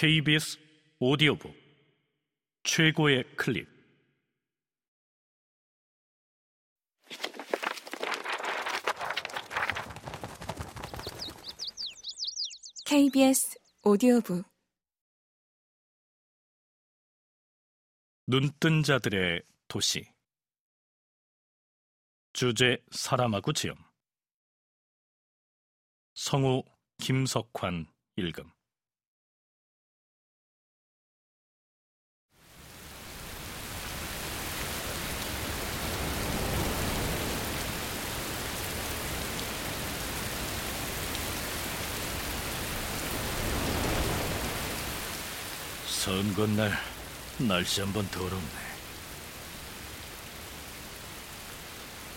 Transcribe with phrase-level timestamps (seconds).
[0.00, 0.60] KBS
[1.00, 1.52] 오디오북
[2.62, 3.68] 최고의 클립.
[12.86, 14.46] KBS 오디오북.
[18.28, 20.08] 눈뜬 자들의 도시.
[22.32, 23.74] 주제 사람하고 지음.
[26.14, 26.62] 성우
[26.98, 28.57] 김석환 읽음
[46.08, 46.72] 선거날
[47.36, 48.40] 날씨 한번 더럽네.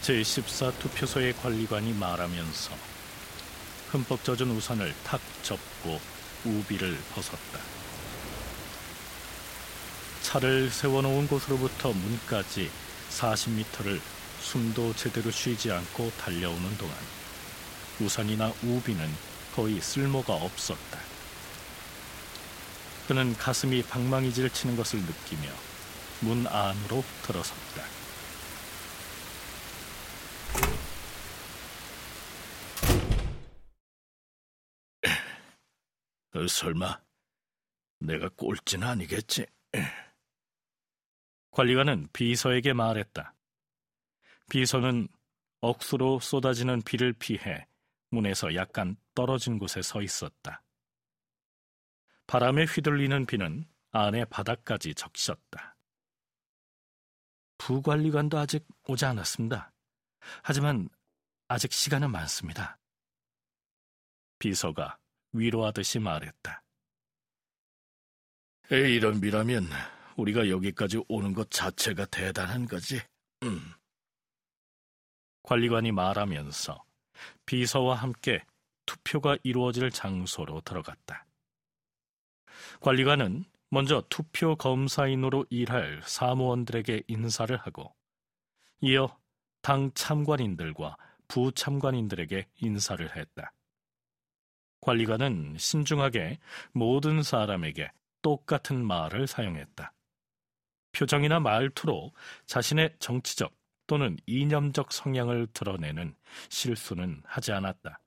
[0.01, 2.71] 제14 투표소의 관리관이 말하면서
[3.89, 5.99] 흠뻑 젖은 우산을 탁 접고
[6.45, 7.59] 우비를 벗었다.
[10.21, 12.71] 차를 세워놓은 곳으로부터 문까지
[13.09, 13.99] 40m를
[14.39, 16.95] 숨도 제대로 쉬지 않고 달려오는 동안
[17.99, 19.13] 우산이나 우비는
[19.53, 21.10] 거의 쓸모가 없었다.
[23.11, 25.49] 그는 가슴이 방망이질 치는 것을 느끼며
[26.21, 27.83] 문 안으로 들어섰다.
[36.35, 37.01] 어, 설마
[37.99, 39.45] 내가 꼴찌는 아니겠지?
[41.51, 43.35] 관리관은 비서에게 말했다.
[44.49, 45.09] 비서는
[45.59, 47.67] 억수로 쏟아지는 비를 피해
[48.09, 50.60] 문에서 약간 떨어진 곳에 서 있었다.
[52.31, 55.75] 바람에 휘둘리는 비는 안에 바닥까지 적셨다.
[57.57, 59.73] 부관리관도 아직 오지 않았습니다.
[60.41, 60.87] 하지만
[61.49, 62.79] 아직 시간은 많습니다.
[64.39, 64.97] 비서가
[65.33, 66.63] 위로하듯이 말했다.
[68.71, 69.67] 에이, 이런 비라면
[70.15, 73.01] 우리가 여기까지 오는 것 자체가 대단한 거지.
[73.43, 73.73] 음.
[75.43, 76.81] 관리관이 말하면서
[77.45, 78.41] 비서와 함께
[78.85, 81.25] 투표가 이루어질 장소로 들어갔다.
[82.81, 87.95] 관리관은 먼저 투표 검사인으로 일할 사무원들에게 인사를 하고
[88.81, 89.17] 이어
[89.61, 93.53] 당 참관인들과 부참관인들에게 인사를 했다.
[94.81, 96.39] 관리관은 신중하게
[96.73, 97.91] 모든 사람에게
[98.21, 99.93] 똑같은 말을 사용했다.
[100.91, 102.11] 표정이나 말투로
[102.47, 103.55] 자신의 정치적
[103.87, 106.15] 또는 이념적 성향을 드러내는
[106.49, 108.01] 실수는 하지 않았다.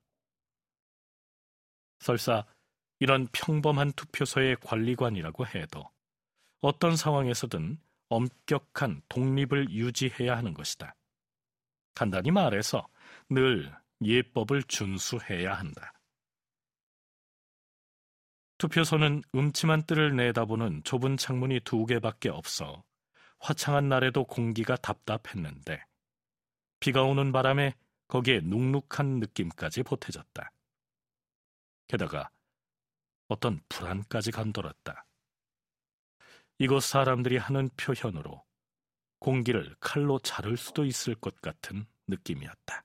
[1.99, 2.45] 설사
[2.99, 5.89] 이런 평범한 투표소의 관리관이라고 해도
[6.61, 7.77] 어떤 상황에서든
[8.09, 10.95] 엄격한 독립을 유지해야 하는 것이다.
[11.93, 12.87] 간단히 말해서
[13.29, 15.93] 늘 예법을 준수해야 한다.
[18.57, 22.83] 투표소는 음침한 뜰을 내다보는 좁은 창문이 두 개밖에 없어
[23.39, 25.83] 화창한 날에도 공기가 답답했는데
[26.79, 27.73] 비가 오는 바람에
[28.07, 30.51] 거기에 눅눅한 느낌까지 보태졌다.
[31.87, 32.29] 게다가
[33.27, 35.05] 어떤 불안까지 감돌았다.
[36.57, 38.43] 이곳 사람들이 하는 표현으로
[39.19, 42.83] 공기를 칼로 자를 수도 있을 것 같은 느낌이었다.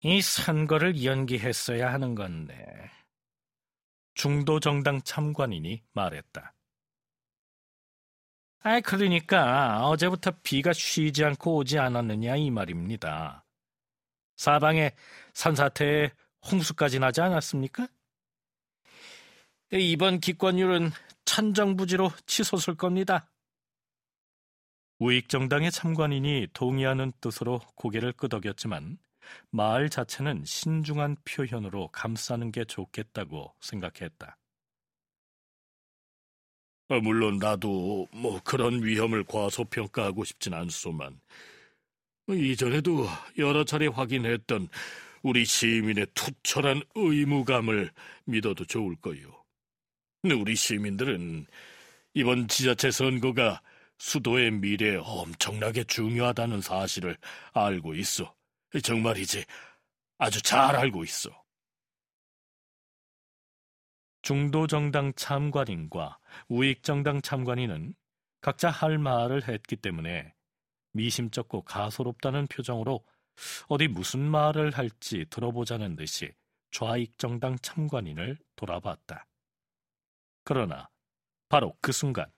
[0.00, 2.90] 이 선거를 연기했어야 하는 건데.
[4.14, 6.54] 중도 정당 참관인이 말했다.
[8.60, 13.44] 아, 그러니까 어제부터 비가 쉬지 않고 오지 않았느냐 이 말입니다.
[14.36, 14.92] 사방에
[15.34, 16.10] 산사태에
[16.50, 17.88] 홍수까지 나지 않았습니까?
[19.72, 20.90] 이번 기권율은
[21.24, 23.30] 천정부지로 치솟을 겁니다.
[24.98, 28.98] 우익정당의 참관인이 동의하는 뜻으로 고개를 끄덕였지만
[29.50, 34.36] 말 자체는 신중한 표현으로 감싸는 게 좋겠다고 생각했다.
[36.90, 41.20] 아, 물론 나도 뭐 그런 위험을 과소평가하고 싶진 않소만
[42.30, 43.06] 이전에도
[43.36, 44.68] 여러 차례 확인했던
[45.22, 47.90] 우리 시민의 투철한 의무감을
[48.24, 49.44] 믿어도 좋을 거요.
[50.24, 51.46] 우리 시민들은
[52.14, 53.62] 이번 지자체 선거가
[53.98, 57.16] 수도의 미래에 엄청나게 중요하다는 사실을
[57.52, 58.34] 알고 있어.
[58.82, 59.44] 정말이지
[60.18, 61.30] 아주 잘 알고 있어.
[64.22, 66.18] 중도정당 참관인과
[66.48, 67.94] 우익정당 참관인은
[68.40, 70.34] 각자 할 말을 했기 때문에
[70.92, 73.04] 미심쩍고 가소롭다는 표정으로
[73.68, 76.32] 어디 무슨 말을 할지 들어보자는 듯이
[76.70, 79.26] 좌익 정당 참관인을 돌아봤다.
[80.44, 80.88] 그러나
[81.48, 82.30] 바로 그 순간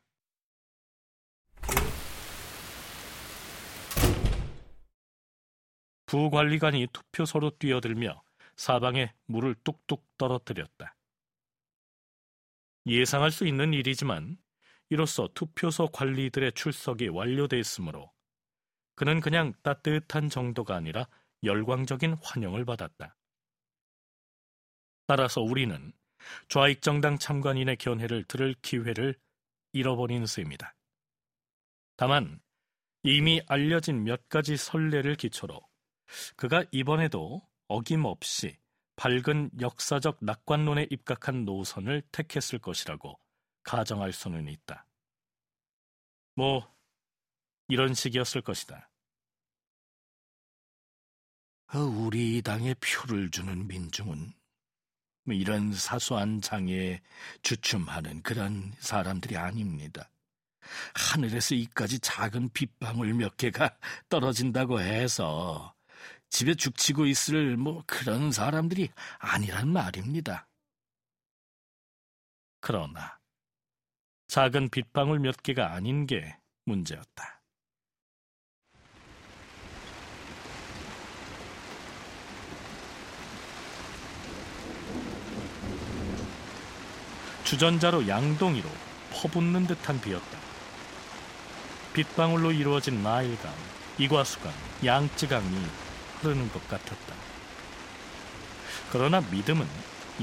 [6.07, 8.21] 부관리관이 투표소로 뛰어들며
[8.57, 10.97] 사방에 물을 뚝뚝 떨어뜨렸다.
[12.87, 14.37] 예상할 수 있는 일이지만
[14.89, 18.13] 이로써 투표소 관리들의 출석이 완료됐으므로
[19.01, 21.09] 그는 그냥 따뜻한 정도가 아니라
[21.43, 23.17] 열광적인 환영을 받았다.
[25.07, 25.95] 따라서 우리는
[26.51, 29.19] 좌익 정당 참관인의 견해를 들을 기회를
[29.73, 30.77] 잃어버린 셈이다.
[31.97, 32.43] 다만
[33.03, 35.59] 이미 알려진 몇 가지 선례를 기초로
[36.37, 38.59] 그가 이번에도 어김없이
[38.97, 43.19] 밝은 역사적 낙관론에 입각한 노선을 택했을 것이라고
[43.63, 44.87] 가정할 수는 있다.
[46.35, 46.71] 뭐,
[47.69, 48.90] 이런 식이었을 것이다.
[51.73, 54.33] 어, 우리 당에 표를 주는 민중은
[55.25, 57.01] 뭐 이런 사소한 장애에
[57.43, 60.11] 주춤하는 그런 사람들이 아닙니다.
[60.95, 63.79] 하늘에서 이까지 작은 빗방울 몇 개가
[64.09, 65.73] 떨어진다고 해서
[66.29, 68.89] 집에 죽치고 있을 뭐 그런 사람들이
[69.19, 70.49] 아니란 말입니다.
[72.61, 73.21] 그러나
[74.27, 77.40] 작은 빗방울 몇 개가 아닌 게 문제였다.
[87.51, 88.69] 주전자로 양동이로
[89.13, 90.39] 퍼붓는 듯한 비였다.
[91.93, 93.53] 빗방울로 이루어진 나일강,
[93.99, 94.53] 이과수강,
[94.85, 95.61] 양쯔강이
[96.21, 97.15] 흐르는 것 같았다.
[98.93, 99.67] 그러나 믿음은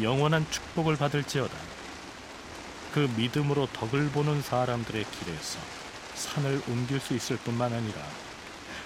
[0.01, 1.53] 영원한 축복을 받을지어다.
[2.93, 5.59] 그 믿음으로 덕을 보는 사람들의 길에서
[6.15, 8.01] 산을 옮길 수 있을 뿐만 아니라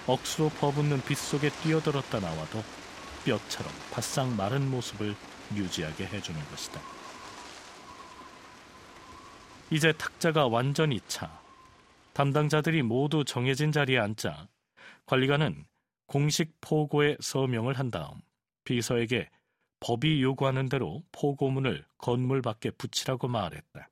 [0.08, 2.64] 억수로 퍼붓는 빛 속에 뛰어들었다 나와도
[3.24, 5.16] 뼈처럼 바싹 마른 모습을
[5.54, 7.01] 유지하게 해주는 것이다.
[9.72, 11.42] 이제 탁자가 완전히 차
[12.14, 14.50] 담당자들이 모두 정해진 자리에 앉자
[15.06, 15.66] 관리관은
[16.08, 18.22] 공식 포고에 서명을 한 다음
[18.66, 19.30] 비서에게
[19.80, 23.90] 법이 요구하는 대로 포고문을 건물 밖에 붙이라고 말했다.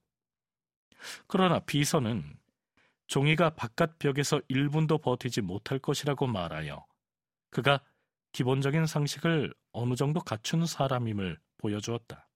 [1.28, 2.38] 그러나 비서는
[3.08, 6.86] 종이가 바깥 벽에서 1분도 버티지 못할 것이라고 말하여
[7.52, 7.82] 그가
[8.34, 12.29] 기본적인 상식을 어느 정도 갖춘 사람임을 보여주었다.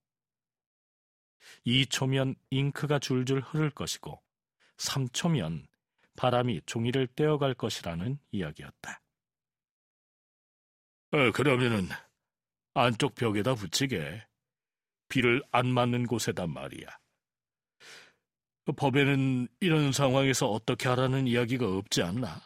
[1.66, 4.22] 2초면 잉크가 줄줄 흐를 것이고
[4.78, 5.66] 3초면
[6.16, 9.02] 바람이 종이를 떼어갈 것이라는 이야기였다.
[11.12, 11.88] 어, 그러면은
[12.74, 14.26] 안쪽 벽에다 붙이게.
[15.10, 16.88] 비를 안 맞는 곳에다 말이야.
[18.66, 22.42] 그 법에는 이런 상황에서 어떻게 하라는 이야기가 없지 않나?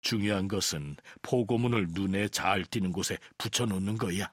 [0.00, 4.32] 중요한 것은 포고문을 눈에 잘 띄는 곳에 붙여놓는 거야.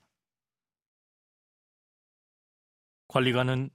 [3.13, 3.69] 관리관은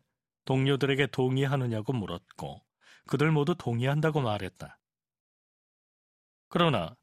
[0.46, 2.60] 동료들에게 동의하느냐고 물었고
[3.06, 4.80] 그들 모두 동의한다고 말했다.
[6.48, 6.96] 그러나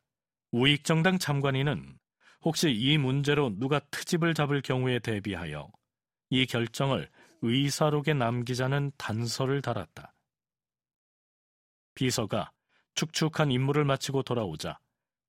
[0.52, 1.98] 우익정당 참관인은
[2.42, 5.72] 혹시 이 문제로 누가 트집을 잡을 경우에 대비하여
[6.30, 7.10] 이 결정을
[7.42, 10.14] 의사록에 남기자는 단서를 달았다.
[11.94, 12.52] 비서가
[12.96, 14.78] 축축한 임무를 마치고 돌아오자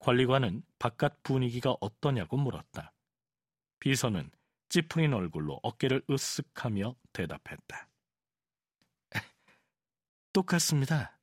[0.01, 2.93] 관리관은 바깥 분위기가 어떠냐고 물었다.
[3.79, 4.29] 비서는
[4.69, 7.89] 찌푸린 얼굴로 어깨를 으쓱하며 대답했다.
[10.33, 11.19] 똑같습니다.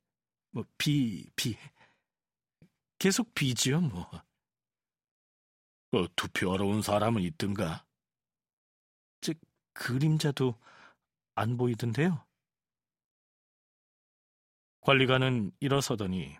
[0.50, 1.56] 뭐, 비, 비.
[2.98, 4.08] 계속 비지요, 뭐.
[5.92, 7.84] 어, 투표하러 온 사람은 있던가?
[9.20, 9.40] 즉,
[9.72, 10.58] 그림자도
[11.34, 12.24] 안 보이던데요.
[14.80, 16.36] 관리관은 일어서더니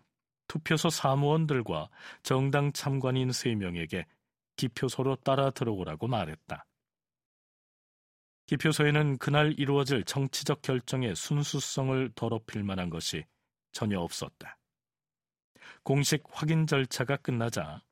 [0.49, 1.89] 투표소 사무원들과
[2.23, 4.05] 정당 참관인 3명에게
[4.57, 6.67] 기표소로 따라 들어오라고 말했다.
[8.47, 13.25] 기표소에는 그날 이루어질 정치적 결정의 순수성을 더럽힐 만한 것이
[13.73, 14.59] 전혀 없었다.
[15.83, 17.83] 공식 확인 절차가 끝나자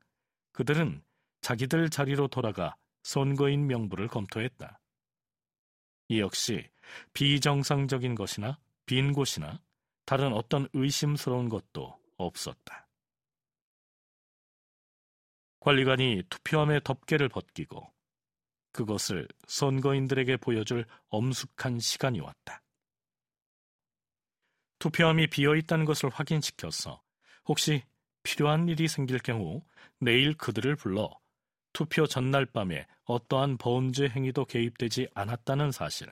[0.52, 1.02] 그들은
[1.40, 4.78] 자기들 자리로 돌아가 선거인 명부를 검토했다.
[6.08, 6.68] 이 역시
[7.14, 9.60] 비정상적인 것이나 빈 곳이나
[10.04, 12.86] 다른 어떤 의심스러운 것도 없었다.
[15.60, 17.92] 관리관이 투표함의 덮개를 벗기고
[18.72, 22.62] 그것을 선거인들에게 보여줄 엄숙한 시간이 왔다.
[24.78, 27.00] 투표함이 비어 있다는 것을 확인시켜서
[27.44, 27.84] 혹시
[28.22, 29.62] 필요한 일이 생길 경우
[30.00, 31.10] 내일 그들을 불러
[31.72, 36.10] 투표 전날 밤에 어떠한 범죄 행위도 개입되지 않았다는 사실,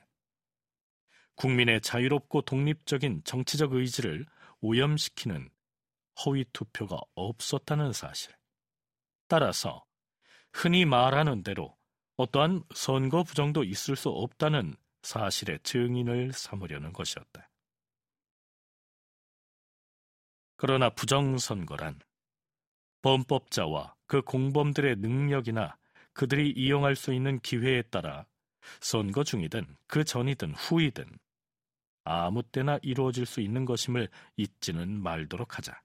[1.37, 4.26] 국민의 자유롭고 독립적인 정치적 의지를
[4.61, 5.50] 오염시키는
[6.25, 8.35] 허위 투표가 없었다는 사실.
[9.29, 9.85] 따라서
[10.52, 11.76] 흔히 말하는 대로
[12.21, 17.49] 어떠한 선거 부정도 있을 수 없다는 사실의 증인을 삼으려는 것이었다.
[20.57, 21.99] 그러나 부정선거란
[23.00, 25.79] 범법자와 그 공범들의 능력이나
[26.12, 28.27] 그들이 이용할 수 있는 기회에 따라
[28.81, 31.07] 선거 중이든 그 전이든 후이든
[32.05, 35.81] 아무 때나 이루어질 수 있는 것임을 잊지는 말도록 하자.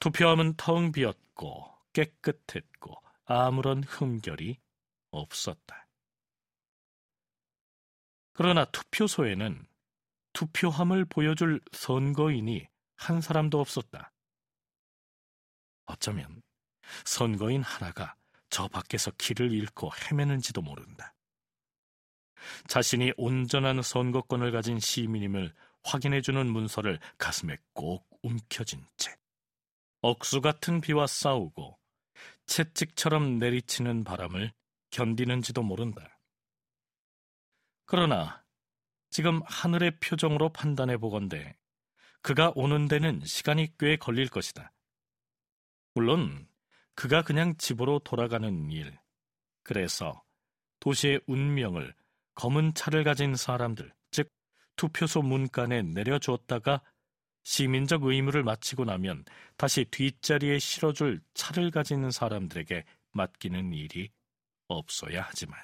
[0.00, 4.58] 투표함은 텅 비었고 깨끗했고 아무런 흠결이
[5.10, 5.86] 없었다.
[8.32, 9.66] 그러나 투표소에는
[10.32, 12.66] 투표함을 보여줄 선거인이
[12.96, 14.12] 한 사람도 없었다.
[15.86, 16.42] 어쩌면
[17.04, 18.16] 선거인 하나가
[18.48, 21.14] 저 밖에서 길을 잃고 헤매는지도 모른다.
[22.66, 25.54] 자신이 온전한 선거권을 가진 시민임을
[25.84, 29.14] 확인해주는 문서를 가슴에 꼭 움켜쥔 채
[30.00, 31.77] 억수 같은 비와 싸우고
[32.48, 34.52] 채찍처럼 내리치는 바람을
[34.90, 36.18] 견디는지도 모른다.
[37.84, 38.44] 그러나
[39.10, 41.56] 지금 하늘의 표정으로 판단해 보건대
[42.20, 44.72] 그가 오는 데는 시간이 꽤 걸릴 것이다.
[45.94, 46.48] 물론
[46.94, 48.98] 그가 그냥 집으로 돌아가는 일,
[49.62, 50.24] 그래서
[50.80, 51.94] 도시의 운명을
[52.34, 54.30] 검은 차를 가진 사람들, 즉
[54.76, 56.82] 투표소 문간에 내려주었다가
[57.42, 59.24] 시민적 의무를 마치고 나면
[59.56, 64.10] 다시 뒷자리에 실어줄 차를 가진 사람들에게 맡기는 일이
[64.66, 65.58] 없어야 하지만